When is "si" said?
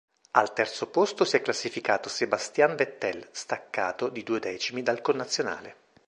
1.25-1.35